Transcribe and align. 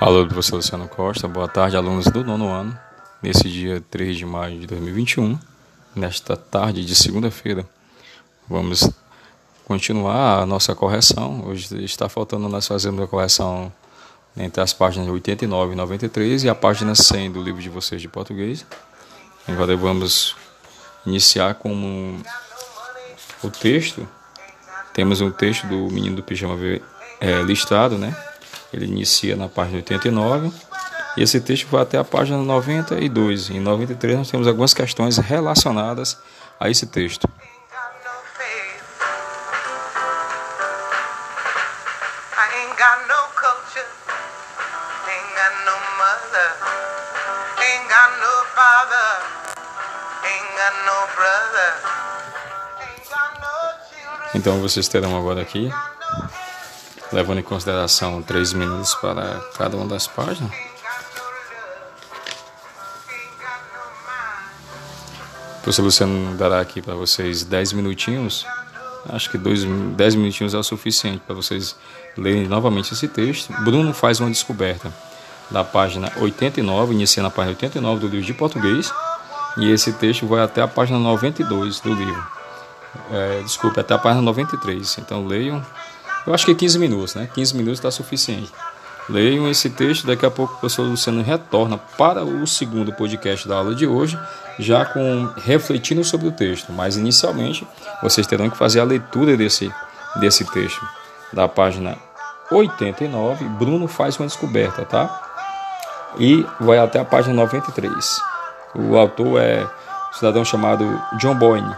Alô, 0.00 0.24
professor 0.24 0.54
Luciano 0.54 0.86
Costa. 0.86 1.26
Boa 1.26 1.48
tarde, 1.48 1.76
alunos 1.76 2.04
do 2.04 2.22
nono 2.22 2.48
ano. 2.52 2.78
Nesse 3.20 3.48
dia 3.48 3.82
3 3.90 4.16
de 4.16 4.24
maio 4.24 4.60
de 4.60 4.66
2021, 4.68 5.36
nesta 5.92 6.36
tarde 6.36 6.84
de 6.84 6.94
segunda-feira, 6.94 7.68
vamos 8.48 8.88
continuar 9.64 10.42
a 10.42 10.46
nossa 10.46 10.72
correção. 10.72 11.44
Hoje 11.44 11.84
está 11.84 12.08
faltando 12.08 12.48
nós 12.48 12.64
fazermos 12.64 13.02
a 13.02 13.08
correção 13.08 13.72
entre 14.36 14.62
as 14.62 14.72
páginas 14.72 15.08
89 15.08 15.72
e 15.72 15.76
93 15.76 16.44
e 16.44 16.48
a 16.48 16.54
página 16.54 16.94
100 16.94 17.32
do 17.32 17.42
livro 17.42 17.60
de 17.60 17.68
vocês 17.68 18.00
de 18.00 18.06
português. 18.06 18.64
Agora 19.48 19.76
vamos 19.76 20.36
iniciar 21.04 21.56
com 21.56 22.20
o 23.42 23.50
texto. 23.50 24.08
Temos 24.94 25.20
um 25.20 25.32
texto 25.32 25.66
do 25.66 25.92
Menino 25.92 26.14
do 26.14 26.22
Pijama 26.22 26.54
é, 27.20 27.42
listrado, 27.42 27.98
né? 27.98 28.16
Ele 28.72 28.84
inicia 28.84 29.34
na 29.34 29.48
página 29.48 29.76
89 29.76 30.52
e 31.16 31.22
esse 31.22 31.40
texto 31.40 31.66
vai 31.68 31.82
até 31.82 31.98
a 31.98 32.04
página 32.04 32.38
92. 32.38 33.50
Em 33.50 33.60
93 33.60 34.18
nós 34.18 34.30
temos 34.30 34.46
algumas 34.46 34.74
questões 34.74 35.16
relacionadas 35.18 36.18
a 36.60 36.68
esse 36.68 36.86
texto. 36.86 37.28
Então 54.34 54.60
vocês 54.60 54.86
terão 54.86 55.16
agora 55.16 55.42
aqui 55.42 55.68
levando 57.12 57.38
em 57.38 57.42
consideração 57.42 58.22
três 58.22 58.52
minutos 58.52 58.94
para 58.96 59.40
cada 59.56 59.76
uma 59.76 59.86
das 59.86 60.06
páginas. 60.06 60.50
Professor 65.62 65.82
Luciano 65.82 66.34
dará 66.36 66.60
aqui 66.60 66.80
para 66.80 66.94
vocês 66.94 67.44
10 67.44 67.74
minutinhos. 67.74 68.46
Acho 69.10 69.30
que 69.30 69.38
10 69.38 70.14
minutinhos 70.14 70.54
é 70.54 70.58
o 70.58 70.62
suficiente 70.62 71.22
para 71.26 71.34
vocês 71.34 71.76
lerem 72.16 72.48
novamente 72.48 72.92
esse 72.94 73.06
texto. 73.06 73.52
Bruno 73.64 73.92
faz 73.92 74.18
uma 74.20 74.30
descoberta 74.30 74.92
da 75.50 75.64
página 75.64 76.10
89, 76.16 76.94
iniciando 76.94 77.28
a 77.28 77.30
página 77.30 77.50
89 77.50 78.00
do 78.00 78.08
livro 78.08 78.26
de 78.26 78.34
português. 78.34 78.92
E 79.58 79.70
esse 79.70 79.92
texto 79.92 80.26
vai 80.26 80.40
até 80.40 80.62
a 80.62 80.68
página 80.68 80.98
92 80.98 81.80
do 81.80 81.92
livro. 81.92 82.26
É, 83.10 83.42
desculpe, 83.42 83.78
até 83.78 83.94
a 83.94 83.98
página 83.98 84.22
93. 84.22 84.98
Então 84.98 85.26
leiam 85.26 85.64
eu 86.26 86.34
acho 86.34 86.44
que 86.44 86.54
15 86.54 86.78
minutos, 86.78 87.14
né? 87.14 87.28
15 87.34 87.56
minutos 87.56 87.78
está 87.78 87.90
suficiente. 87.90 88.52
Leiam 89.08 89.48
esse 89.48 89.70
texto, 89.70 90.06
daqui 90.06 90.26
a 90.26 90.30
pouco 90.30 90.52
o 90.52 90.56
professor 90.58 90.82
Luciano 90.82 91.22
retorna 91.22 91.78
para 91.78 92.22
o 92.22 92.46
segundo 92.46 92.92
podcast 92.92 93.48
da 93.48 93.56
aula 93.56 93.74
de 93.74 93.86
hoje, 93.86 94.18
já 94.58 94.84
com 94.84 95.32
refletindo 95.38 96.04
sobre 96.04 96.28
o 96.28 96.32
texto. 96.32 96.72
Mas 96.72 96.98
inicialmente 96.98 97.66
vocês 98.02 98.26
terão 98.26 98.50
que 98.50 98.56
fazer 98.56 98.80
a 98.80 98.84
leitura 98.84 99.34
desse, 99.34 99.72
desse 100.20 100.44
texto. 100.44 100.86
Da 101.32 101.48
página 101.48 101.96
89, 102.50 103.44
Bruno 103.44 103.88
faz 103.88 104.18
uma 104.18 104.26
descoberta, 104.26 104.84
tá? 104.84 105.22
E 106.18 106.44
vai 106.60 106.78
até 106.78 106.98
a 106.98 107.04
página 107.04 107.34
93. 107.34 108.20
O 108.74 108.96
autor 108.96 109.40
é 109.40 109.64
um 109.64 110.12
cidadão 110.12 110.44
chamado 110.44 110.84
John 111.18 111.34
Boyne, 111.34 111.74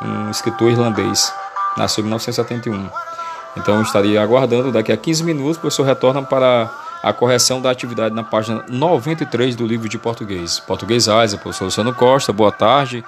um 0.00 0.30
escritor 0.30 0.70
irlandês, 0.70 1.32
nasceu 1.76 2.02
em 2.02 2.06
1971. 2.06 3.07
Então 3.56 3.82
estaria 3.82 4.22
aguardando, 4.22 4.70
daqui 4.70 4.92
a 4.92 4.96
15 4.96 5.24
minutos 5.24 5.56
o 5.56 5.60
professor 5.60 5.84
retorna 5.84 6.22
para 6.22 6.70
a 7.02 7.12
correção 7.12 7.60
da 7.60 7.70
atividade 7.70 8.14
na 8.14 8.22
página 8.22 8.64
93 8.68 9.56
do 9.56 9.66
livro 9.66 9.88
de 9.88 9.98
português. 9.98 10.60
Português 10.60 11.08
Asa, 11.08 11.38
professor 11.38 11.66
Luciano 11.66 11.94
Costa, 11.94 12.32
boa 12.32 12.52
tarde, 12.52 13.04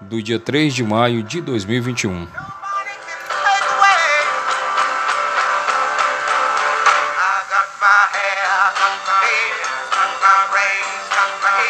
do 0.00 0.22
dia 0.22 0.38
3 0.38 0.74
de 0.74 0.84
maio 0.84 1.22
de 1.22 1.40
2021. 1.40 2.26